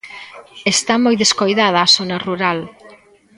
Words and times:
Está 0.73 0.93
moi 1.03 1.15
descoidada 1.23 1.79
a 1.81 1.91
zona 1.97 2.17
rural. 2.27 2.59